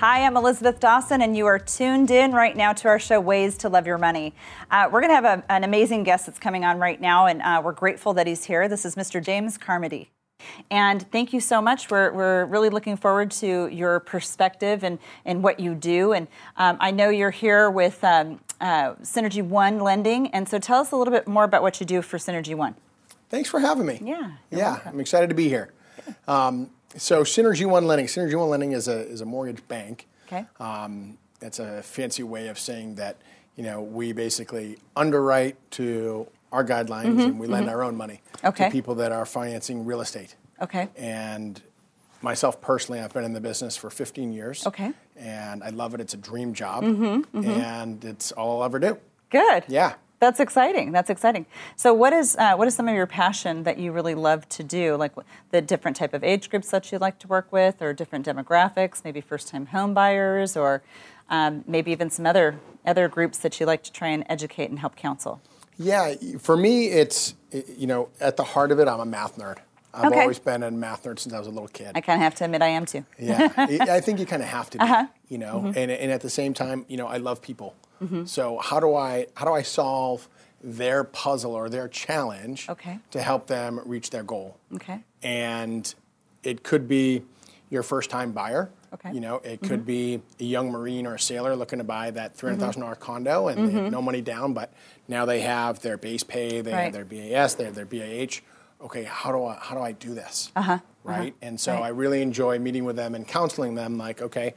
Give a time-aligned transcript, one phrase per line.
[0.00, 3.56] Hi, I'm Elizabeth Dawson, and you are tuned in right now to our show, Ways
[3.56, 4.34] to Love Your Money.
[4.70, 7.40] Uh, we're going to have a, an amazing guest that's coming on right now, and
[7.40, 8.68] uh, we're grateful that he's here.
[8.68, 9.24] This is Mr.
[9.24, 10.10] James Carmody.
[10.70, 11.90] And thank you so much.
[11.90, 16.12] We're, we're really looking forward to your perspective and, and what you do.
[16.12, 16.28] And
[16.58, 20.26] um, I know you're here with um, uh, Synergy One Lending.
[20.28, 22.74] And so tell us a little bit more about what you do for Synergy One.
[23.30, 23.98] Thanks for having me.
[24.02, 24.32] Yeah.
[24.50, 24.88] Yeah, welcome.
[24.92, 25.72] I'm excited to be here.
[26.28, 28.06] Um, so Synergy One Lending.
[28.06, 30.06] Synergy One Lending is a is a mortgage bank.
[30.26, 30.44] Okay.
[30.58, 33.16] Um, it's a fancy way of saying that
[33.56, 38.46] you know we basically underwrite to our guidelines and we lend our own money Mm-hmm.
[38.48, 38.64] Okay.
[38.66, 40.36] to people that are financing real estate.
[40.62, 40.88] Okay.
[40.96, 41.60] And
[42.22, 44.66] myself personally, I've been in the business for 15 years.
[44.66, 44.92] Okay.
[45.16, 46.00] And I love it.
[46.00, 48.98] It's a dream job, Mm-hmm, and it's all I'll ever do.
[49.30, 49.64] Good.
[49.68, 49.94] Yeah.
[50.18, 50.92] That's exciting.
[50.92, 51.44] That's exciting.
[51.76, 54.62] So, what is uh, what is some of your passion that you really love to
[54.62, 54.96] do?
[54.96, 55.12] Like
[55.50, 59.02] the different type of age groups that you like to work with, or different demographics,
[59.04, 60.82] maybe first time home buyers, or
[61.28, 64.78] um, maybe even some other other groups that you like to try and educate and
[64.78, 65.40] help counsel.
[65.78, 67.34] Yeah, for me, it's
[67.76, 69.58] you know at the heart of it, I'm a math nerd.
[69.92, 70.20] I've Okay.
[70.20, 71.92] always been a math nerd since I was a little kid.
[71.94, 73.04] I kind of have to admit I am too.
[73.18, 75.06] yeah, I think you kind of have to, be, Uh-huh.
[75.28, 75.78] you know, Mm-hmm.
[75.78, 77.74] and, and at the same time, you know, I love people.
[78.26, 80.28] So how do I how do I solve
[80.62, 82.98] their puzzle or their challenge Okay.
[83.12, 84.56] to help them reach their goal?
[84.74, 85.00] Okay.
[85.22, 85.94] and
[86.42, 87.22] it could be
[87.70, 88.70] your first time buyer.
[88.94, 89.08] Okay.
[89.08, 89.14] Mm-hmm.
[89.16, 92.36] You know, it could be a young Marine or a sailor looking to buy that
[92.36, 94.72] three hundred thousand dollar condo and they have no money down, but
[95.08, 96.76] now they have their base pay, they Mm-hmm.
[96.76, 96.84] Right.
[96.84, 98.40] have their BAS, they have their BAH.
[98.84, 100.52] Okay, how do I how do I do this?
[100.54, 100.78] Uh-huh.
[101.02, 101.34] Right.
[101.42, 101.82] And so Right.
[101.84, 104.54] I really enjoy meeting with them and counseling them like, okay,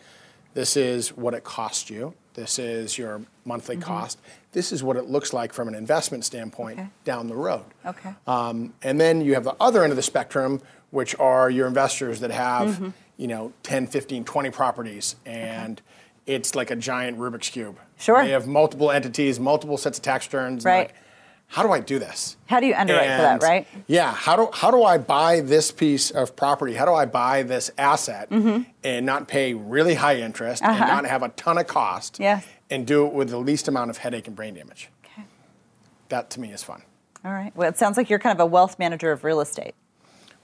[0.54, 2.14] this is what it costs you.
[2.40, 4.18] This is your monthly cost.
[4.54, 6.86] This is what it looks like from an investment standpoint Mm-hmm.
[6.88, 6.90] Okay.
[7.04, 7.66] down the road.
[7.86, 8.14] Okay.
[8.26, 12.22] Um, and then you have the other end of the spectrum, which are your investors
[12.22, 12.90] that have, Mm-hmm.
[13.18, 15.82] you know, 10, 15, 20 properties, and
[16.26, 17.78] it's like a giant Rubik's Cube.
[17.98, 18.24] Sure.
[18.24, 20.64] They have multiple entities, multiple sets of tax returns.
[20.64, 20.88] Right.
[20.88, 20.96] Like,
[21.52, 22.38] how do I do this?
[22.46, 23.68] How do you underwrite for that, right?
[23.88, 24.14] Yeah.
[24.14, 26.76] How do how do I buy this piece of property?
[26.76, 28.70] How do I buy this asset Mm-hmm.
[28.84, 32.16] and not pay really high interest and not have a ton of cost?
[32.20, 32.24] Uh-huh.
[32.24, 32.46] Yes.
[32.70, 34.90] And do it with the least amount of headache and brain damage.
[35.04, 35.24] Okay.
[36.10, 36.84] That to me is fun.
[37.26, 37.52] All right.
[37.56, 39.74] Well, it sounds like you're kind of a wealth manager of real estate.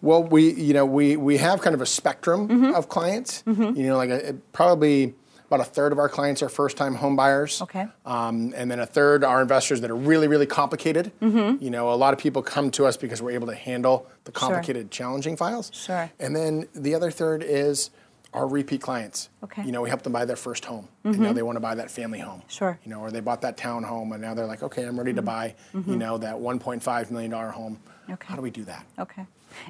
[0.01, 2.73] Well, we you know we we have kind of a spectrum Mm-hmm.
[2.75, 3.43] of clients.
[3.45, 5.13] You know, like a, probably
[5.47, 7.61] about a third of our clients are first time home buyers.
[7.61, 7.87] Okay.
[8.05, 11.11] Um, and then a third are investors that are really really complicated.
[11.21, 11.63] Mm-hmm.
[11.63, 14.31] You know, a lot of people come to us because we're able to handle the
[14.31, 15.71] complicated, challenging files.
[15.73, 16.09] Sure.
[16.19, 17.91] And then the other third is
[18.33, 19.29] our repeat clients.
[19.43, 19.61] Okay.
[19.61, 19.67] Mm-hmm.
[19.67, 21.75] You know, we help them buy their first home, and now they want to buy
[21.75, 22.41] that family home.
[22.47, 22.77] Sure.
[22.83, 25.13] You know, or they bought that town home, and now they're like, okay, I'm ready
[25.13, 25.55] to buy.
[25.73, 27.75] You know, that 1.5 million dollar home.
[27.75, 28.13] Mm-hmm.
[28.13, 28.27] Okay.
[28.27, 28.85] How do we do that?
[28.99, 29.25] Okay.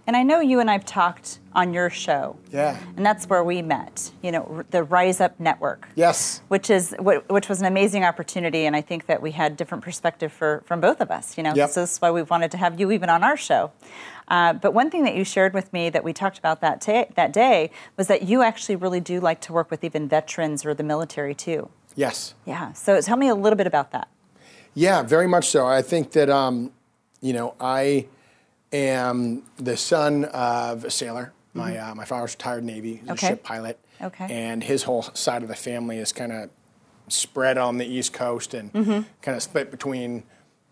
[0.08, 2.36] And I know you and I've talked on your show.
[2.52, 2.78] Yeah.
[2.98, 5.88] And that's where we met, you know, the Rise Up Network.
[5.96, 6.42] Yes.
[6.50, 10.32] Which is which was an amazing opportunity, and I think that we had different perspective
[10.34, 11.38] for from both of us.
[11.38, 11.70] You know, Yep.
[11.70, 13.72] so this is why we wanted to have you even on our show.
[14.28, 17.06] Uh, but one thing that you shared with me that we talked about that ta-
[17.16, 20.74] that day was that you actually really do like to work with even veterans or
[20.74, 21.70] the military too.
[21.96, 22.34] Yes.
[22.46, 22.74] Yeah.
[22.74, 24.08] So tell me a little bit about that.
[24.74, 25.66] Yeah, very much so.
[25.68, 26.72] I think that um,
[27.22, 28.08] you know I
[28.74, 31.34] am the son of a sailor.
[31.54, 32.96] My uh, my father's retired Navy.
[32.96, 33.12] He's Mm-hmm.
[33.12, 33.28] Okay.
[33.28, 33.80] a ship pilot.
[34.02, 34.28] Okay.
[34.30, 36.50] And his whole side of the family is kind of
[37.08, 39.02] spread on the East Coast and Mm-hmm.
[39.22, 40.24] kind of split between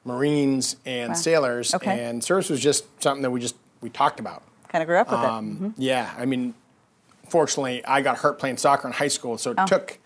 [0.03, 1.73] Marines and sailors.
[1.73, 2.03] Okay.
[2.03, 4.43] And service was just something that we just we talked about.
[4.67, 5.25] Kind of grew up with it.
[5.25, 6.53] Um, Yeah, I mean,
[7.29, 9.65] fortunately, I got hurt playing soccer in high school, so it Oh.
[9.65, 9.99] took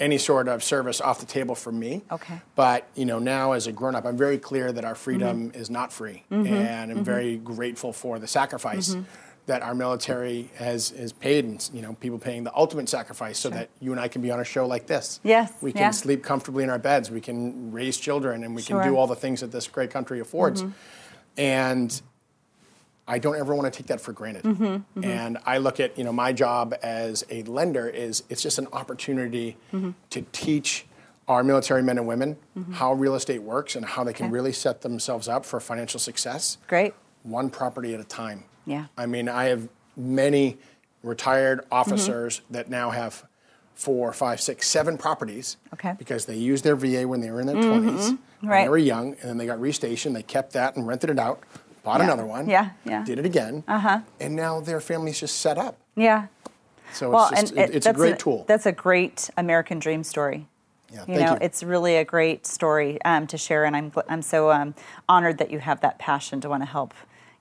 [0.00, 2.02] any sort of service off the table for me.
[2.10, 2.40] Okay.
[2.56, 5.60] But you know, now as a grown up, I'm very clear that our freedom Mm-hmm.
[5.60, 8.90] is not free, and I'm very grateful for the sacrifice.
[8.90, 9.02] Mm-hmm.
[9.46, 13.50] That our military has has paid, and you know, people paying the ultimate sacrifice, so
[13.50, 15.18] that you and I can be on a show like this.
[15.24, 15.90] Yes, we can yeah.
[15.90, 18.80] sleep comfortably in our beds, we can raise children, and we Sure.
[18.80, 20.62] can do all the things that this great country affords.
[20.62, 20.72] Mm-hmm.
[21.38, 22.02] And
[23.10, 24.44] I don't ever want to take that for granted.
[24.44, 28.58] Mm-hmm, And I look at, you know, my job as a lender is it's just
[28.58, 29.90] an opportunity Mm-hmm.
[30.10, 30.86] to teach
[31.26, 32.36] our military men and women
[32.72, 34.32] how real estate works and how they can Okay.
[34.32, 36.94] really set themselves up for financial success Great.
[37.24, 38.44] one property at a time.
[38.64, 38.86] Yeah.
[38.96, 40.58] I mean, I have many
[41.02, 41.72] retired Mm-hmm.
[41.74, 43.24] officers that now have
[43.74, 45.88] four, five, six, seven properties Okay.
[45.88, 45.98] Mm-hmm.
[45.98, 48.18] because they used their VA when they were in their 20s.
[48.40, 48.64] When Right.
[48.64, 50.14] they were young, and then they got restationed.
[50.14, 51.42] They kept that and rented it out,
[51.82, 52.04] bought Yeah.
[52.06, 53.04] another one, Yeah, yeah.
[53.04, 54.00] did it again, Uh-huh.
[54.20, 55.76] and now their family's just set up.
[55.96, 56.26] Yeah.
[56.92, 58.44] So Well, it's, just, and it- it- it's a great tool.
[58.48, 60.48] That's a great American dream story.
[60.92, 61.38] yeah, You know, you.
[61.40, 64.74] it's really a great story um, to share, and I'm I'm so um,
[65.08, 66.94] honored that you have that passion to want to help,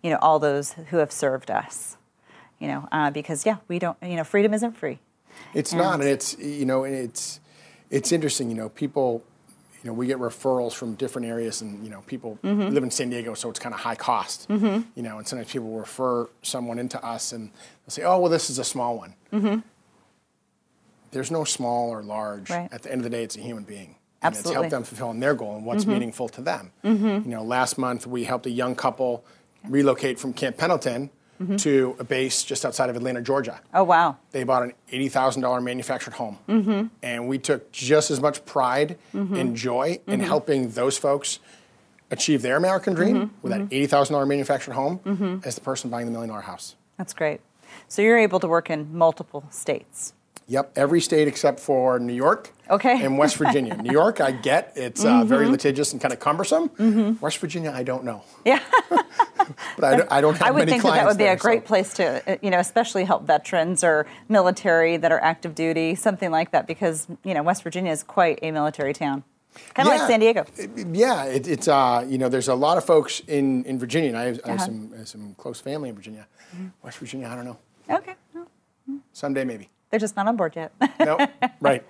[0.03, 1.97] you know, all those who have served us.
[2.59, 4.99] You know, uh, because yeah, we don't, you know, freedom isn't free.
[5.55, 7.39] It's not, and it's you know, and it's
[7.89, 8.49] it's interesting.
[8.51, 9.23] You know, people,
[9.83, 12.73] you know, we get referrals from different areas, and you know, people Mm-hmm.
[12.73, 14.47] live in San Diego, so it's kind of high cost.
[14.49, 14.89] Mm-hmm.
[14.95, 18.49] You know, and sometimes people refer someone into us, and they'll say, "Oh, well, this
[18.49, 19.59] is a small one." Mm-hmm.
[21.11, 22.49] There's no small or large.
[22.49, 22.69] Right.
[22.71, 23.95] At the end of the day, it's a human being.
[24.21, 25.93] And it's helped them fulfilling their goal and what's mm-hmm.
[25.93, 26.71] meaningful to them.
[26.83, 29.23] You know, last month we helped a young couple
[29.63, 31.09] relocate from Camp Pendleton
[31.39, 31.55] Mm-hmm.
[31.55, 34.17] to a base just outside of Atlanta, Georgia Oh, wow.
[34.31, 36.37] they bought an $80,000 manufactured home.
[36.49, 36.87] Mm-hmm.
[37.01, 39.35] And we took just as much pride mm-hmm.
[39.35, 41.39] and joy in helping those folks
[42.11, 46.27] achieve their American dream with that $80,000 manufactured home as the person buying the million
[46.29, 46.75] dollar house.
[46.97, 47.39] That's great.
[47.87, 50.13] So you're able to work in multiple states.
[50.49, 53.05] Yep, every state except for New York Okay.
[53.05, 53.77] and West Virginia.
[53.77, 57.17] New York, I get it's uh, very litigious and kind of cumbersome.
[57.21, 58.23] West Virginia, I don't know.
[58.43, 58.59] Yeah.
[59.77, 61.37] But I, don't- I don't have I would think that that would be there, a
[61.37, 65.55] great so- place to, uh, you know, especially help veterans or military that are active
[65.55, 69.23] duty, something like that, because, you know, West Virginia is quite a military town.
[69.73, 70.45] Kind of like San Diego.
[70.93, 74.17] Yeah, it, it's uh, you know, there's a lot of folks in, in Virginia, and
[74.17, 74.65] I have, I have Uh-huh.
[74.67, 76.27] some I have some close family in Virginia.
[76.83, 77.57] West Virginia, I don't know.
[77.89, 78.13] Okay.
[79.13, 79.69] Someday maybe.
[79.89, 80.71] They're just not on board yet.
[80.99, 81.21] Nope.
[81.61, 81.83] right.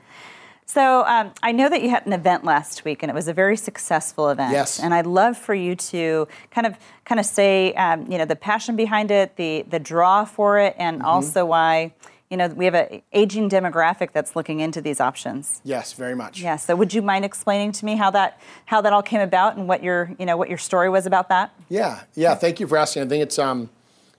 [0.65, 3.33] So um, I know that you had an event last week, and it was a
[3.33, 4.51] very successful event.
[4.51, 4.79] Yes.
[4.79, 6.75] And I'd love for you to kind of
[7.05, 10.75] kind of say, um, you know, the passion behind it, the the draw for it,
[10.77, 11.07] and Mm-hmm.
[11.07, 11.93] also why,
[12.29, 15.59] you know, we have an aging demographic that's looking into these options.
[15.63, 16.39] Yes, very much.
[16.39, 16.55] Yeah.
[16.57, 19.67] So would you mind explaining to me how that how that all came about and
[19.67, 21.51] what your you know what your story was about that?
[21.67, 22.35] Yeah, yeah.
[22.35, 23.01] Thank you for asking.
[23.03, 23.71] I think it's um,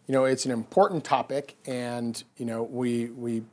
[0.09, 3.45] you know, it's an important topic, and you know, we we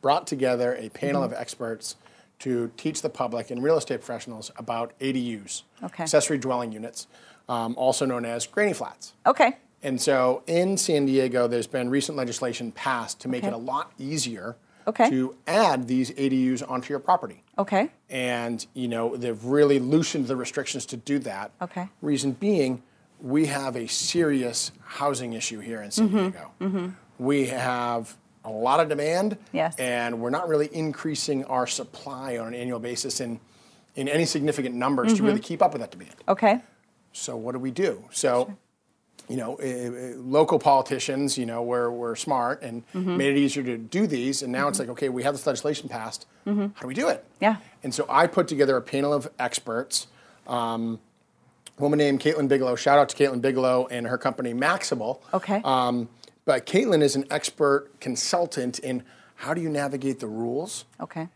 [0.00, 1.32] brought together a panel Mm-hmm.
[1.34, 1.96] of experts
[2.40, 6.04] to teach the public and real estate professionals about ADUs, Okay.
[6.04, 7.06] accessory dwelling units,
[7.48, 9.12] um, also known as granny flats.
[9.26, 9.56] Okay.
[9.82, 13.48] And so in San Diego, there's been recent legislation passed to make Okay.
[13.48, 14.56] it a lot easier
[14.86, 15.10] Okay.
[15.10, 17.42] to add these ADUs onto your property.
[17.58, 17.90] Okay.
[18.08, 21.50] And you know they've really loosened the restrictions to do that.
[21.60, 21.88] Okay.
[22.02, 22.82] Reason being,
[23.20, 26.16] we have a serious housing issue here in Mm-hmm.
[26.16, 26.30] San
[26.70, 26.94] Diego.
[27.18, 29.76] We have a lot of demand, Yes.
[29.78, 33.40] and we're not really increasing our supply on an annual basis in
[33.96, 36.14] in any significant numbers to really keep up with that demand.
[36.28, 36.60] Okay.
[37.12, 38.04] So what do we do?
[38.12, 38.54] So,
[39.28, 43.64] you know, uh, uh, local politicians, you know, were, were smart and made it easier
[43.64, 44.40] to do these.
[44.42, 46.26] And now it's like, okay, we have this legislation passed.
[46.46, 47.24] How do we do it?
[47.40, 47.56] Yeah.
[47.82, 50.06] And so I put together a panel of experts.
[50.46, 51.00] Um,
[51.76, 52.76] a woman named Caitlin Bigelow.
[52.76, 55.22] Shout out to Caitlin Bigelow and her company Maxable.
[55.34, 55.60] Okay.
[55.64, 56.08] Um,
[56.48, 59.02] but Caitlin is an expert consultant in
[59.34, 61.28] how do you navigate the rules Okay.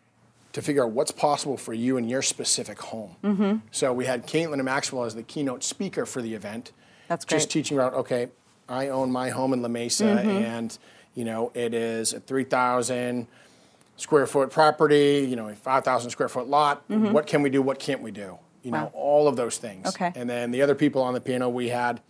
[0.54, 3.16] to figure out what's possible for you in your specific home.
[3.22, 3.56] Mm-hmm.
[3.70, 6.72] So we had Caitlin and Maxable as the keynote speaker for the event.
[7.08, 7.40] That's Just great.
[7.42, 7.48] Mm-hmm.
[7.50, 8.28] teaching about, okay,
[8.70, 10.78] I own my home in La Mesa and,
[11.14, 13.26] you know, it is a 3,000
[13.98, 16.84] square foot property, you know, a 5,000 square foot lot.
[16.88, 17.60] What can we do?
[17.60, 18.38] What can't we do?
[18.62, 18.96] You know, Mm-hmm.
[18.96, 19.88] All of those things.
[19.88, 20.10] Okay.
[20.16, 22.00] And then the other people on the panel, we had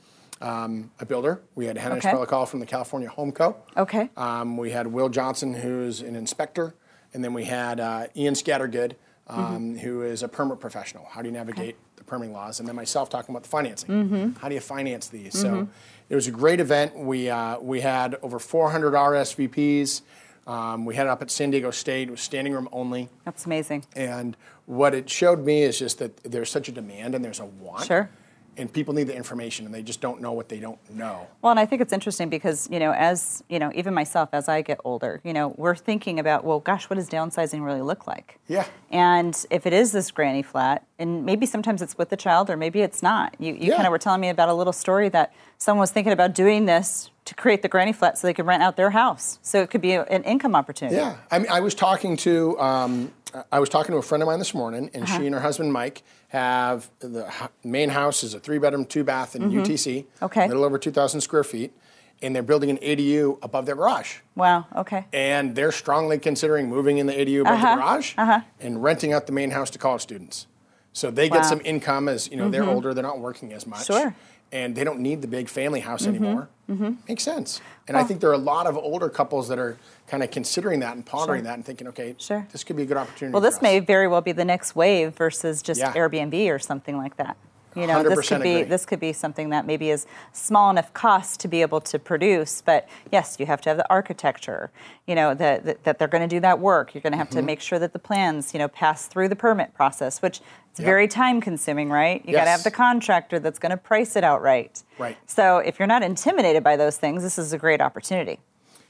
[0.43, 1.41] um, a builder.
[1.55, 2.11] We had Hannah Okay.
[2.11, 3.57] Spellicall from the California Home Co.
[3.77, 4.11] Okay.
[4.17, 6.75] Um, we had Will Johnson, who's an inspector,
[7.15, 8.93] and then we had uh, Ian Scattergood,
[9.29, 11.07] um, who is a permit professional.
[11.11, 12.59] How do you navigate the permitting laws?
[12.59, 14.35] And then myself talking about the financing.
[14.41, 15.39] How do you finance these?
[15.39, 15.69] So
[16.09, 16.99] it was a great event.
[16.99, 20.03] We uh, we had over 400 RSVPs.
[20.45, 22.09] Um, we had it up at San Diego State.
[22.09, 23.09] It was standing room only.
[23.25, 23.85] That's amazing.
[23.95, 27.45] And what it showed me is just that there's such a demand and there's a
[27.47, 27.87] want.
[27.87, 28.11] Sure.
[28.59, 31.27] And people need the information and they just don't know what they don't know.
[31.41, 34.47] Well, and I think it's interesting because, you know, as, you know, even myself, as
[34.47, 38.07] I get older, you know, we're thinking about, well, gosh, what does downsizing really look
[38.07, 38.39] like?
[38.49, 38.67] Yeah.
[38.91, 42.59] And if it is this granny flat, and maybe sometimes it's with the child or
[42.59, 43.35] maybe it's not.
[43.39, 43.77] You, you Yeah.
[43.77, 46.67] kind of were telling me about a little story that someone was thinking about doing
[46.67, 49.39] this to create the granny flat so they could rent out their house.
[49.43, 50.97] So it could be an income opportunity.
[50.99, 53.13] Yeah, I mean, I was talking to um,
[53.51, 55.19] I was talking to a friend of mine this morning, and Uh-huh.
[55.19, 57.31] she and her husband Mike have the
[57.65, 60.25] main house is a three bedroom, two bath in UTC, Mm-hmm.
[60.25, 60.45] Okay.
[60.45, 61.73] a little over two thousand square feet,
[62.21, 64.67] and they're building an ADU above their garage, Wow.
[64.77, 65.07] Okay.
[65.13, 68.15] and they're strongly considering moving in the ADU above Uh-huh, the garage
[68.61, 70.47] and renting out the main house to college students.
[70.93, 71.41] So they get Wow.
[71.41, 71.49] Mm-hmm.
[71.49, 74.15] some income as you know they're older, they're not working as much, Sure.
[74.53, 76.49] And they don't need the big family house anymore.
[76.71, 76.93] Mm-hmm.
[77.09, 77.61] Makes sense.
[77.89, 80.81] And I think there are a lot of older couples that are kind of considering
[80.81, 81.45] that and pondering Sure.
[81.45, 82.47] that and thinking, okay, Sure.
[82.53, 83.33] this could be a good opportunity.
[83.33, 85.93] Well, this may very well be the next wave versus just Yeah.
[85.93, 87.37] Airbnb or something like that.
[87.75, 88.69] You know, this 100% could be agree.
[88.69, 92.61] this could be something that maybe is small enough cost to be able to produce,
[92.63, 94.71] but yes, you have to have the architecture.
[95.07, 96.95] You know that that, that they're going to do that work.
[96.95, 97.39] You're going to have Mm-hmm.
[97.39, 100.81] to make sure that the plans, you know, pass through the permit process, which it's
[100.81, 100.87] Yep.
[100.87, 102.23] very time consuming, right?
[102.27, 104.83] You got to have the contractor that's going to price it out right.
[104.99, 105.17] Right.
[105.27, 108.41] So if you're not intimidated by those things, this is a great opportunity.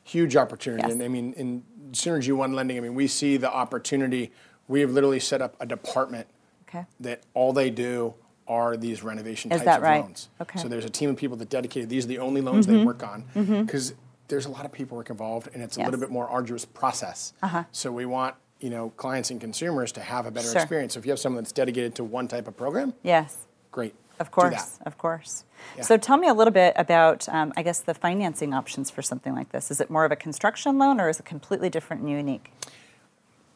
[0.05, 0.83] huge opportunity.
[0.85, 0.93] Yes.
[0.93, 1.62] And I mean, in
[1.93, 4.33] Synergy One Lending, I mean, we see the opportunity.
[4.69, 6.27] We have literally set up a department
[6.69, 6.87] Okay.
[7.01, 8.15] that all they do
[8.52, 10.02] are these renovation Is types that of right?
[10.02, 10.28] loans.
[10.40, 10.50] Okay.
[10.59, 10.62] Mm-hmm.
[10.62, 11.88] So there's a team of people that dedicated.
[11.88, 13.25] These are the only loans they work on
[13.64, 13.94] because
[14.28, 15.87] there's a lot of paperwork involved, and it's a Yes.
[15.87, 17.32] little bit more arduous process.
[17.42, 17.64] Uh-huh.
[17.73, 20.61] So we want you know clients and consumers to have a better Sure.
[20.62, 20.94] experience.
[20.94, 23.47] So if you have someone that's dedicated to one type of program, Yes.
[23.71, 23.94] great.
[24.21, 25.44] Of Do course, of course.
[25.76, 25.82] Yeah.
[25.82, 29.35] So tell me a little bit about, um, I guess, the financing options for something
[29.35, 29.71] like this.
[29.71, 32.52] Is it more of a construction loan or is it completely different and unique?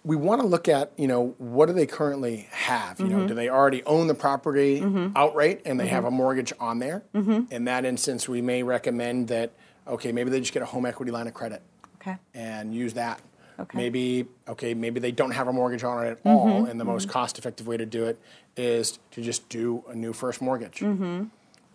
[0.07, 3.19] We want to look at you know what do they currently have you Mm-hmm.
[3.19, 4.81] know do they already own the property
[5.17, 6.15] outright and they have Mm-hmm.
[6.15, 9.51] a mortgage on there in that instance we may recommend that
[9.87, 11.61] okay maybe they just get a home equity line of credit
[12.01, 12.17] Okay.
[12.35, 13.21] and use that
[13.59, 13.77] Okay.
[13.79, 16.29] maybe okay maybe they don't have a mortgage on it at Mm-hmm.
[16.29, 18.19] all and the most cost effective way to do it
[18.57, 21.25] is to just do a new first mortgage Mm-hmm.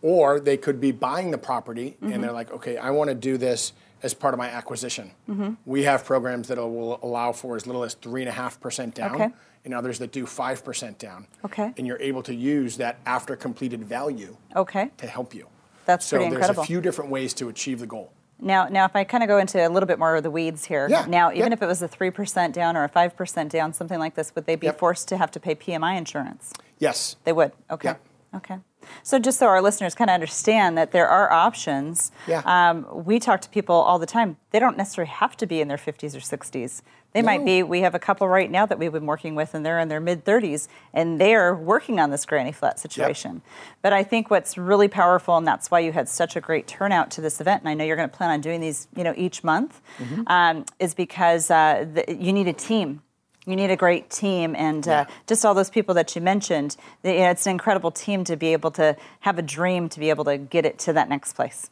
[0.02, 2.14] or they could be buying the property Mm-hmm.
[2.14, 3.74] and they're like, okay, I want to do this
[4.04, 5.12] as part of my acquisition.
[5.30, 5.54] Mm-hmm.
[5.66, 8.96] We have programs that will allow for as little as three and a half percent
[8.96, 9.30] down, Okay.
[9.66, 11.28] and others that do five percent down.
[11.46, 11.74] Okay.
[11.78, 14.92] And you're able to use that after completed value Okay.
[14.98, 15.48] to help you.
[15.86, 16.64] That's so pretty there's incredible.
[16.64, 18.12] a few different ways to achieve the goal.
[18.44, 20.66] Now, now, if I kind of go into a little bit more of the weeds
[20.66, 20.88] here.
[20.90, 21.54] Yeah, Now, even yep.
[21.54, 24.34] if it was a three percent down or a five percent down, something like this,
[24.34, 24.80] would they be Yep.
[24.80, 26.52] forced to have to pay PMI insurance?
[26.80, 27.18] Yes.
[27.24, 27.52] They would.
[27.70, 27.90] Okay.
[27.90, 28.38] Yeah.
[28.38, 28.58] Okay.
[29.04, 32.12] So just so our listeners kind of understand that there are options.
[32.28, 32.42] Yeah.
[32.46, 34.38] Um, we talk to people all the time.
[34.52, 36.82] They don't necessarily have to be in their 50s or 60s.
[37.14, 37.62] They might be.
[37.62, 40.00] We have a couple right now that we've been working with, and they're in their
[40.00, 43.42] mid 30s, and they're working on this granny flat situation.
[43.82, 47.12] But I think what's really powerful, and that's why you had such a great turnout
[47.12, 49.14] to this event, and I know you're going to plan on doing these, you know,
[49.18, 50.22] each month, Mm-hmm.
[50.28, 53.02] um, is because uh, the, you need a team.
[53.46, 55.16] You need a great team, and uh, Yeah.
[55.26, 56.76] just all those people that you mentioned.
[57.02, 60.00] the- you know, it's an incredible team to be able to have a dream to
[60.00, 61.70] be able to get it to that next place.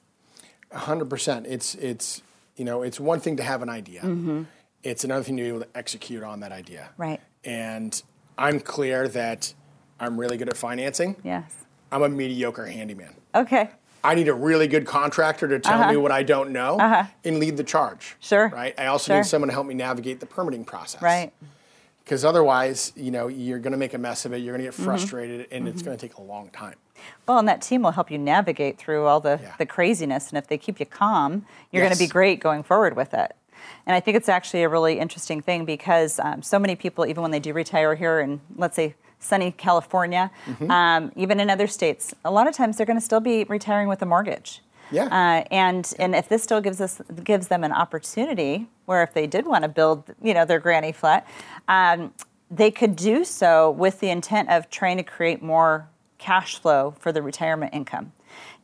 [0.73, 1.45] hundred percent.
[1.47, 2.21] It's it's
[2.55, 4.01] you know it's one thing to have an idea.
[4.83, 6.89] It's another thing to be able to execute on that idea.
[6.91, 7.01] Mm-hmm.
[7.01, 7.21] Right.
[7.43, 8.01] And
[8.37, 9.53] I'm clear that
[9.99, 11.15] I'm really good at financing.
[11.23, 11.51] Yes.
[11.91, 13.13] I'm a mediocre handyman.
[13.35, 13.69] Okay.
[14.03, 15.91] I need a really good contractor to tell Uh-huh.
[15.91, 16.79] me what I don't know
[17.25, 18.15] and lead the charge.
[18.21, 18.47] Sure.
[18.47, 18.73] Right.
[18.79, 19.17] I also Sure.
[19.17, 21.01] need someone to help me navigate the permitting process.
[21.01, 21.33] Right.
[22.09, 24.37] Because otherwise, you know, you're going to make a mess of it.
[24.39, 24.81] You're going to Mm-hmm.
[24.81, 26.73] get frustrated, and it's going to take a long time.
[27.27, 29.53] Well, and that team will help you navigate through all the, Yeah.
[29.59, 30.29] the craziness.
[30.29, 33.35] And if they keep you calm, you're going to be great going forward with it.
[33.85, 37.21] And I think it's actually a really interesting thing because um, so many people, even
[37.21, 40.71] when they do retire here in, let's say, sunny California, Mm-hmm.
[40.71, 43.87] um, even in other states, a lot of times they're going to still be retiring
[43.87, 44.61] with a mortgage.
[44.91, 45.05] Yeah.
[45.05, 49.27] Uh, and and if this still gives us gives them an opportunity, where if they
[49.27, 51.27] did want to build, you know, their granny flat,
[51.67, 52.13] um,
[52.49, 57.11] they could do so with the intent of trying to create more cash flow for
[57.11, 58.11] the retirement income.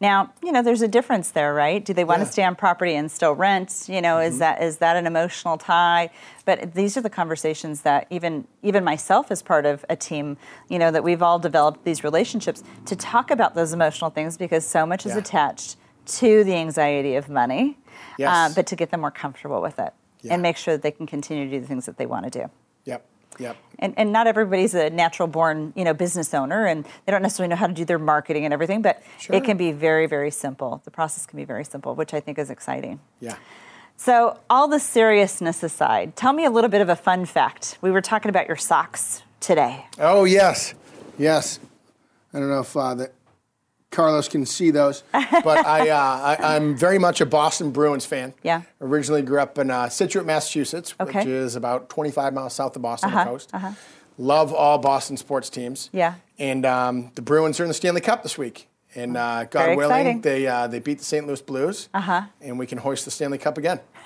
[0.02, 1.84] Now, you know, there's a difference there, right?
[1.84, 2.24] Do they want Yeah.
[2.24, 2.28] Mm-hmm.
[2.30, 3.86] to stay on property and still rent?
[3.88, 6.10] You know, is that is that an emotional tie?
[6.44, 10.38] But these are the conversations that even even myself as part of a team,
[10.70, 14.66] you know, that we've all developed these relationships to talk about those emotional things because
[14.66, 17.78] so much is attached to the anxiety of money,
[18.18, 18.30] Yes.
[18.52, 20.34] uh, but to get them more comfortable with it Yeah.
[20.34, 22.30] and make sure that they can continue to do the things that they want to
[22.42, 22.50] do.
[22.86, 23.04] Yep.
[23.40, 23.58] Yep.
[23.80, 27.50] And, and not everybody's a natural born you know business owner and they don't necessarily
[27.50, 29.36] know how to do their marketing and everything but Sure.
[29.36, 32.40] it can be very very simple the process can be very simple which i think
[32.40, 33.36] is exciting Yeah.
[33.98, 37.92] so all the seriousness aside tell me a little bit of a fun fact we
[37.92, 40.74] were talking about your socks today Oh yes,
[41.18, 41.60] yes.
[42.34, 43.12] I don't know if uh, that
[43.96, 48.34] Carlos can see those, but I, uh, I I'm very much a Boston Bruins fan.
[48.44, 48.62] Yeah.
[48.82, 51.20] Originally grew up in uh, Scituate, Massachusetts, Okay.
[51.20, 53.54] which is about 25 miles south of Boston on Uh-huh, the coast.
[54.18, 55.90] Love all Boston sports teams.
[55.92, 56.16] Yeah.
[56.40, 58.68] And um, the Bruins are in the Stanley Cup this week.
[58.96, 60.22] And uh, God Very willing, exciting.
[60.22, 61.28] they uh, they beat the St.
[61.28, 62.24] Louis Blues, uh-huh.
[62.42, 63.82] and we can hoist the Stanley Cup again.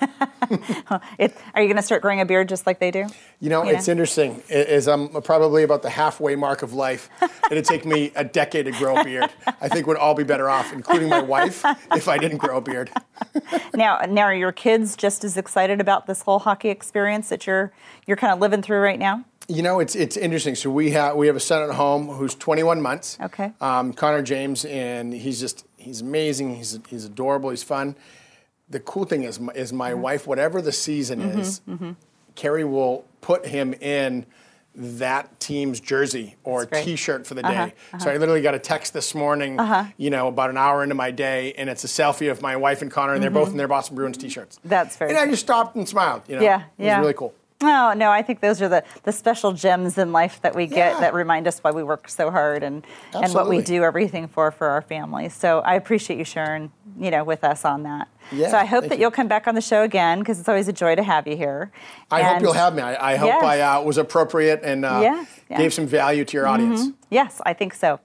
[1.18, 3.06] it, are you going to start growing a beard just like they do
[3.38, 3.92] You know, You it's know?
[3.92, 4.42] interesting.
[4.48, 7.08] Is I'm probably about the halfway mark of life.
[7.50, 9.30] It'd take me a decade to grow a beard.
[9.60, 12.60] I think we'd all be better off, including my wife, if I didn't grow a
[12.60, 12.90] beard.
[13.74, 17.72] now now are your kids just as excited about this whole hockey experience that you're
[18.06, 20.54] you're kind of living through right now You know, it's it's interesting.
[20.54, 23.18] So we have we have a son at home who's 21 months.
[23.20, 23.52] Okay.
[23.60, 26.54] Um, Connor James, and he's just he's amazing.
[26.56, 27.50] He's he's adorable.
[27.50, 27.96] He's fun.
[28.68, 31.60] The cool thing is my- is my wife, whatever the season Mm-hmm, is,
[32.36, 34.24] Carrie will put him in
[34.76, 37.74] that team's jersey or T-shirt for the Uh-huh, day.
[37.98, 39.58] So I literally got a text this morning,
[39.96, 42.80] you know, about an hour into my day, and it's a selfie of my wife
[42.80, 44.58] and Connor, and they're both in their Boston Bruins T-shirts.
[44.58, 44.68] Mm-hmm.
[44.68, 46.22] That's very And I just stopped and smiled.
[46.28, 47.00] You know, Yeah, it was yeah.
[47.00, 47.34] really cool.
[47.62, 50.94] Oh no, I think those are the, the special gems in life that we get
[50.94, 51.00] Yeah.
[51.00, 54.50] that remind us why we work so hard and, and what we do everything for
[54.50, 55.34] for our families.
[55.34, 58.08] So I appreciate you sharing, you know, with us on that.
[58.32, 59.02] Yeah, so I hope that you.
[59.02, 61.36] you'll come back on the show again because it's always a joy to have you
[61.36, 61.70] here.
[62.10, 62.80] I hope you'll have me.
[62.82, 63.44] I, I hope Yes.
[63.44, 65.58] I uh, was appropriate and uh, Yes, yeah.
[65.58, 66.88] gave some value to your audience.
[67.10, 68.00] Yes, I think so.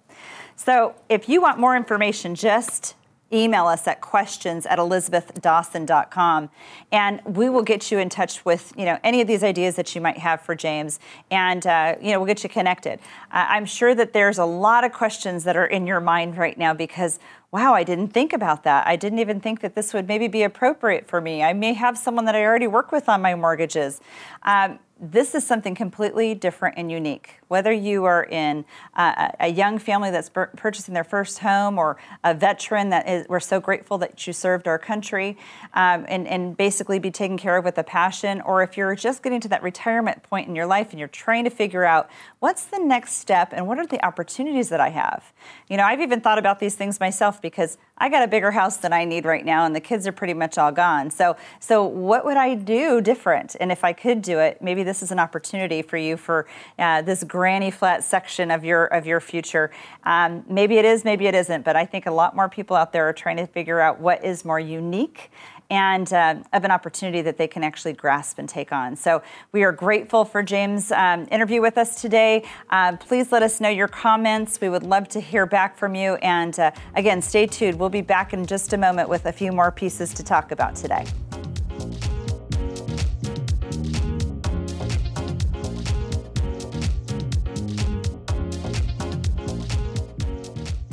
[0.58, 2.96] So if you want more information, just
[3.36, 6.50] email us at questions at elizabethdawson.com
[6.92, 9.94] and we will get you in touch with you know any of these ideas that
[9.94, 11.00] you might have for james.
[11.30, 13.00] And uh, you know we'll get you connected.
[13.32, 16.58] Uh, i'm sure that there's a lot of questions that are in your mind right
[16.58, 17.20] now because
[17.52, 18.88] wow i didn't think about that.
[18.88, 21.44] I didn't even think that this would maybe be appropriate for me.
[21.44, 24.02] I may have someone that i already work with on my mortgages.
[24.44, 27.40] Um, this is something completely different and unique.
[27.50, 28.64] Whether you are in
[28.96, 33.28] uh, a young family that's pur- purchasing their first home or a veteran that is,
[33.28, 35.38] we're so grateful that you served our country
[35.74, 39.22] um, and, and basically be taken care of with a passion, or if you're just
[39.22, 42.10] getting to that retirement point in your life and you're trying to figure out
[42.40, 45.34] what's the next step and what are the opportunities that I have.
[45.68, 48.76] You know, I've even thought about these things myself because I got a bigger house
[48.76, 51.10] than I need right now, and the kids are pretty much all gone.
[51.10, 53.56] So, so what would I do different?
[53.58, 56.46] And if I could do it, maybe this is an opportunity for you for
[56.78, 59.72] uh, this granny flat section of your of your future.
[60.04, 61.64] Um, maybe it is, maybe it isn't.
[61.64, 64.26] But I think a lot more people out there are trying to figure out what
[64.26, 65.32] is more unique
[65.70, 68.96] and uh, of an opportunity that they can actually grasp and take on.
[68.96, 72.44] So we are grateful for James' um, interview with us today.
[72.70, 74.60] Uh, please let us know your comments.
[74.62, 76.16] We would love to hear back from you.
[76.16, 77.80] And uh, again, stay tuned.
[77.80, 80.76] We'll be back in just a moment with a few more pieces to talk about
[80.76, 81.06] today.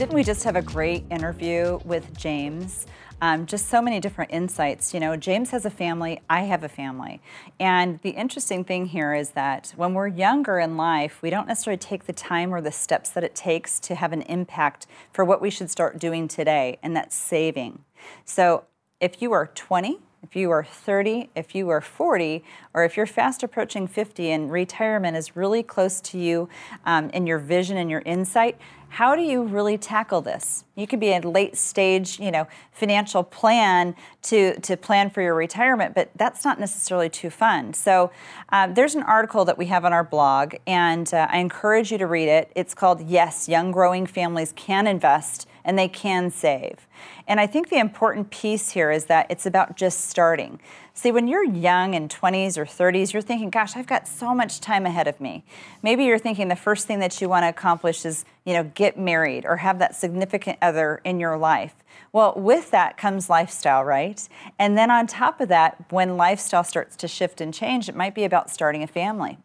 [0.03, 2.89] Didn't we just have a great interview with James?
[3.21, 4.93] Um, just so many different insights.
[4.93, 7.21] You know, James has a family, I have a family.
[7.61, 11.79] And the interesting thing here is that when we're younger in life, we don't necessarily
[11.79, 15.41] take the time or the steps that it takes to have an impact for what
[15.41, 17.85] we should start doing today, and that's saving.
[18.25, 18.65] So
[19.01, 22.45] if you are 20, if you are 30, if you are 40,
[22.75, 26.49] or if you're fast approaching 50 and retirement is really close to you
[26.87, 28.57] um, in your vision and your insight,
[28.93, 30.65] how do you really tackle this?
[30.75, 35.35] You could be a late stage, you know, financial plan to, to plan for your
[35.35, 37.73] retirement, but that's not necessarily too fun.
[37.73, 38.11] So
[38.51, 41.97] um, there's an article that we have on our blog, and uh, I encourage you
[41.97, 42.53] to read it.
[42.55, 46.87] It's called Yes, Young Growing Families Can Invest and They Can Save.
[47.27, 50.61] And I think the important piece here is that it's about just starting.
[50.95, 54.61] See, when you're young in 20s or 30s, you're thinking, gosh, I've got so much
[54.61, 55.45] time ahead of me.
[55.83, 58.99] Maybe you're thinking the first thing that you want to accomplish is, you know, get
[58.99, 61.75] married or have that significant other in your life.
[62.13, 64.29] Well, with that comes lifestyle, right?
[64.59, 68.15] And then on top of that, when lifestyle starts to shift and change, it might
[68.15, 69.39] be about starting a family.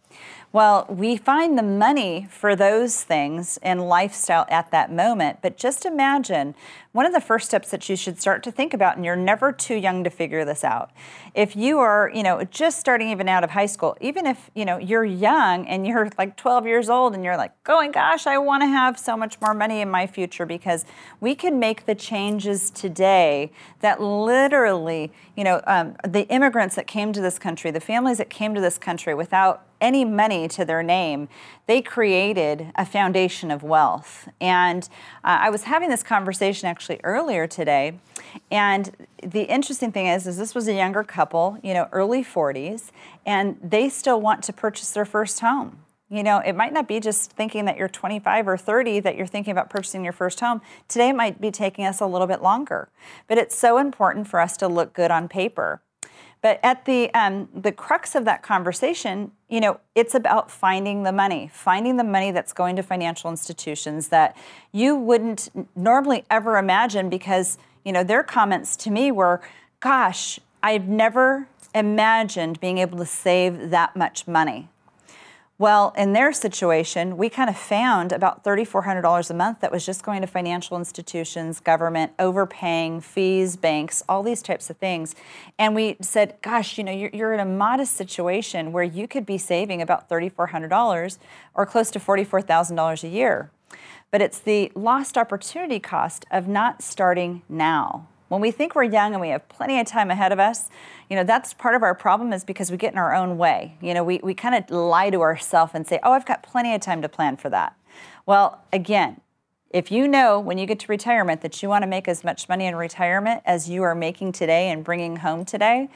[0.52, 5.86] Well, we find the money for those things in lifestyle at that moment, but just
[5.86, 6.56] imagine
[6.98, 9.52] one of the first steps that you should start to think about, and you're never
[9.52, 10.90] too young to figure this out.
[11.36, 14.66] If you are, you know, just starting even out of high school, even if, you
[14.66, 18.40] know, you're young and you're like 12 years old and you're like going, gosh, I
[18.40, 20.86] want to have so much more money in my future because
[21.22, 27.14] we can make the changes today that literally, you know, um, the immigrants that came
[27.14, 30.84] to this country, the families that came to this country without any money to their
[30.84, 31.28] name,
[31.68, 34.28] they created a foundation of wealth.
[34.40, 34.84] And
[35.24, 38.00] uh, I was having this conversation actually earlier today,
[38.52, 42.92] and the interesting thing is, is this was a younger couple, you know, early 40s,
[43.26, 45.80] and they still want to purchase their first home.
[46.10, 49.28] You know, it might not be just thinking that you're 25 or 30 that you're
[49.28, 50.62] thinking about purchasing your first home.
[50.88, 52.88] Today might be taking us a little bit longer.
[53.28, 55.82] But it's so important for us to look good on paper.
[56.48, 61.12] But at the um, the crux of that conversation, you know, it's about finding the
[61.12, 64.34] money, finding the money that's going to financial institutions that
[64.72, 69.42] you wouldn't normally ever imagine because you know their comments to me were,
[69.82, 74.70] "Gosh, I've never imagined being able to save that much money."
[75.60, 80.04] Well, in their situation, we kind of found about $3,400 a month that was just
[80.04, 85.16] going to financial institutions, government, overpaying, fees, banks, all these types of things.
[85.58, 89.26] And we said, gosh, you know, you're, you're in a modest situation where you could
[89.26, 91.18] be saving about $3,400
[91.56, 93.50] or close to $44,000 a year.
[94.12, 98.08] But it's the lost opportunity cost of not starting now.
[98.28, 100.70] When we think we're young and we have plenty of time ahead of us,
[101.10, 103.78] you know, that's part of our problem is because we get in our own way.
[103.82, 106.74] You know, we, we kind of lie to ourselves and say, oh, I've got plenty
[106.74, 107.76] of time to plan for that.
[108.26, 109.22] Well, again,
[109.70, 112.50] if you know when you get to retirement that you want to make as much
[112.50, 115.90] money in retirement as you are making today and bringing home today,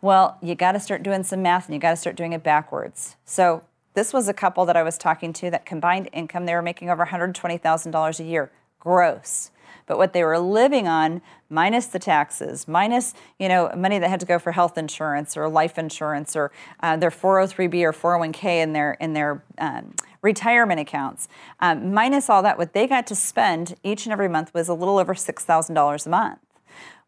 [0.00, 2.42] Well, you got to start doing some math and you got to start doing it
[2.42, 3.16] backwards.
[3.24, 6.62] So, this was a couple that I was talking to that combined income, they were
[6.62, 8.50] making over $120,000 a year
[8.84, 9.50] gross.
[9.86, 11.20] But what they were living on,
[11.50, 15.48] minus the taxes, minus you know money that had to go for health insurance or
[15.48, 21.28] life insurance or uh, their 403b or 401k in their in their um, retirement accounts,
[21.60, 24.74] um, minus all that, what they got to spend each and every month was a
[24.74, 26.38] little over six thousand dollars a month.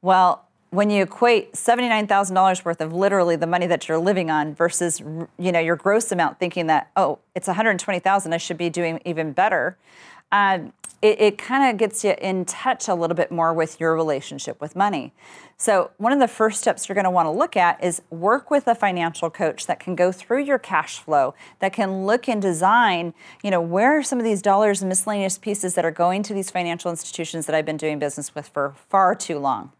[0.02, 5.00] Well, when you equate $79,000 worth of literally the money that you're living on versus
[5.38, 9.32] you know your gross amount thinking that oh it's 120,000 I should be doing even
[9.32, 9.78] better
[10.32, 13.94] um, it, it kind of gets you in touch a little bit more with your
[13.94, 15.12] relationship with money.
[15.58, 18.50] So, one of the first steps you're going to want to look at is work
[18.50, 22.42] with a financial coach that can go through your cash flow, that can look and
[22.42, 26.22] design, you know, where are some of these dollars and miscellaneous pieces that are going
[26.24, 29.72] to these financial institutions that I've been doing business with for far too long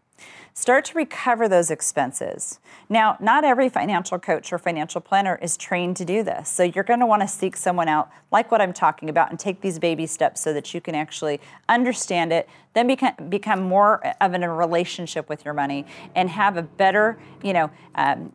[0.53, 2.59] start to recover those expenses.
[2.89, 6.49] Now, not every financial coach or financial planner is trained to do this.
[6.49, 9.39] So you're going to want to seek someone out like what I'm talking about and
[9.39, 14.01] take these baby steps so that you can actually understand it, then become, become more
[14.19, 18.31] of a relationship with your money and have a better, you know, um,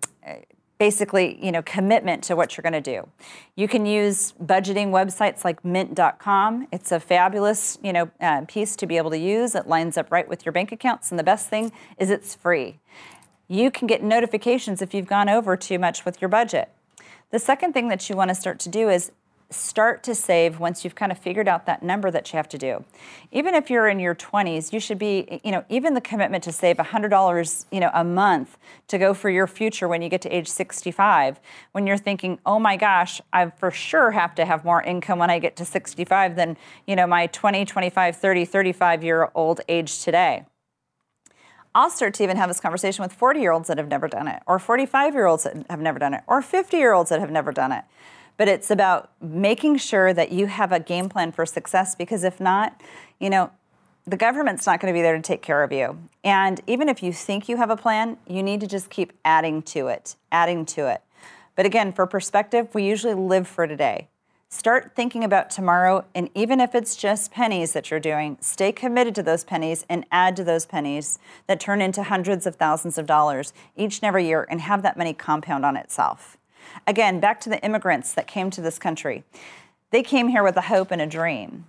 [0.82, 3.08] basically, you know, commitment to what you're going to do.
[3.54, 6.66] You can use budgeting websites like mint.com.
[6.72, 9.54] It's a fabulous, you know, uh, piece to be able to use.
[9.54, 12.80] It lines up right with your bank accounts and the best thing is it's free.
[13.46, 16.68] You can get notifications if you've gone over too much with your budget.
[17.30, 19.12] The second thing that you want to start to do is
[19.52, 22.58] start to save once you've kind of figured out that number that you have to
[22.58, 22.84] do.
[23.30, 26.52] Even if you're in your 20s, you should be, you know, even the commitment to
[26.52, 30.28] save $100, you know, a month to go for your future when you get to
[30.28, 31.40] age 65,
[31.72, 35.30] when you're thinking, "Oh my gosh, I for sure have to have more income when
[35.30, 40.02] I get to 65 than, you know, my 20, 25, 30, 35 year old age
[40.02, 40.44] today."
[41.74, 44.28] I'll start to even have this conversation with 40 year olds that have never done
[44.28, 47.20] it, or 45 year olds that have never done it, or 50 year olds that
[47.20, 47.84] have never done it
[48.36, 52.40] but it's about making sure that you have a game plan for success because if
[52.40, 52.80] not,
[53.18, 53.50] you know,
[54.06, 56.08] the government's not going to be there to take care of you.
[56.24, 59.62] And even if you think you have a plan, you need to just keep adding
[59.62, 61.02] to it, adding to it.
[61.54, 64.08] But again, for perspective, we usually live for today.
[64.48, 69.14] Start thinking about tomorrow, and even if it's just pennies that you're doing, stay committed
[69.14, 73.06] to those pennies and add to those pennies that turn into hundreds of thousands of
[73.06, 76.36] dollars each and every year and have that money compound on itself.
[76.86, 79.24] Again, back to the immigrants that came to this country.
[79.90, 81.66] They came here with a hope and a dream.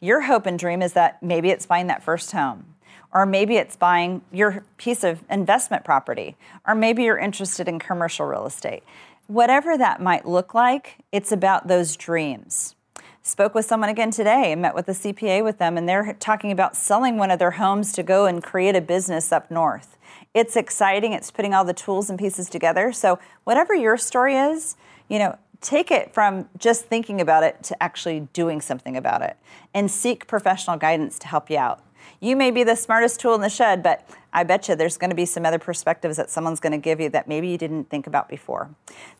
[0.00, 2.74] Your hope and dream is that maybe it's buying that first home,
[3.12, 8.26] or maybe it's buying your piece of investment property, or maybe you're interested in commercial
[8.26, 8.82] real estate.
[9.26, 12.74] Whatever that might look like, it's about those dreams.
[13.22, 16.52] Spoke with someone again today and met with a CPA with them, and they're talking
[16.52, 19.96] about selling one of their homes to go and create a business up north.
[20.34, 21.12] It's exciting.
[21.12, 22.92] It's putting all the tools and pieces together.
[22.92, 24.76] So, whatever your story is,
[25.08, 29.36] you know, take it from just thinking about it to actually doing something about it
[29.72, 31.82] and seek professional guidance to help you out.
[32.20, 35.10] You may be the smartest tool in the shed, but I bet you there's going
[35.10, 37.88] to be some other perspectives that someone's going to give you that maybe you didn't
[37.88, 38.68] think about before.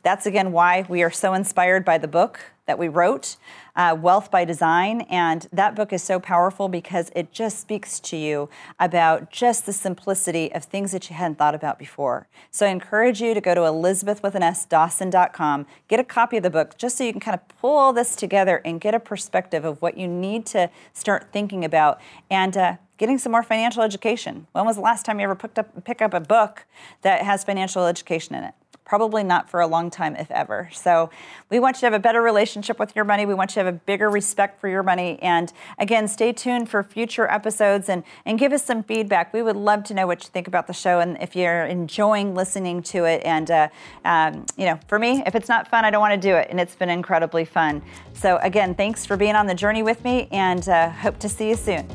[0.03, 3.37] That's again why we are so inspired by the book that we wrote,
[3.77, 5.03] uh, Wealth by Design.
[5.03, 8.49] And that book is so powerful because it just speaks to you
[8.81, 12.27] about just the simplicity of things that you hadn't thought about before.
[12.51, 16.39] So I encourage you to go to Elizabeth with an S Dawson.com, get a copy
[16.39, 18.95] of the book just so you can kind of pull all this together and get
[18.95, 22.01] a perspective of what you need to start thinking about.
[22.31, 24.47] And uh, getting some more financial education.
[24.53, 26.65] When was the last time you ever picked up pick up a book
[27.03, 28.55] that has financial education in it?
[28.85, 30.69] Probably not for a long time, if ever.
[30.71, 31.09] So,
[31.49, 33.25] we want you to have a better relationship with your money.
[33.25, 35.19] We want you to have a bigger respect for your money.
[35.23, 39.33] And again, stay tuned for future episodes and, and give us some feedback.
[39.33, 42.35] We would love to know what you think about the show and if you're enjoying
[42.35, 43.23] listening to it.
[43.25, 43.69] And, uh,
[44.05, 46.49] um, you know, for me, if it's not fun, I don't want to do it.
[46.51, 47.83] And it's been incredibly fun.
[48.13, 51.49] So, again, thanks for being on the journey with me and uh, hope to see
[51.49, 51.89] you soon.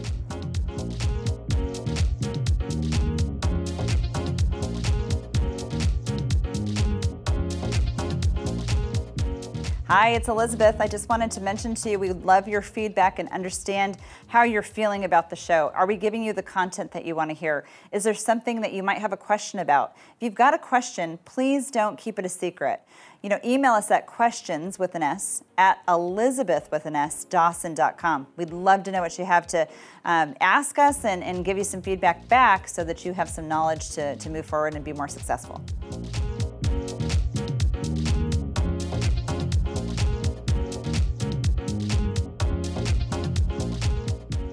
[9.92, 10.76] Hi, it's Elizabeth.
[10.80, 13.98] I just wanted to mention to you we love your feedback and understand
[14.28, 15.72] how you're feeling about the show.
[15.74, 17.66] Are we giving you the content that you want to hear?
[17.92, 19.94] Is there something that you might have a question about?
[20.16, 22.82] If you've got a question, please don't keep it a secret.
[23.24, 28.28] You know, email us at questions with an S at Elizabeth with an S Dawson.com.
[28.38, 29.68] We'd love to know what you have to
[30.06, 33.48] um, ask us and, and give you some feedback back so that you have some
[33.48, 35.60] knowledge to, to move forward and be more successful.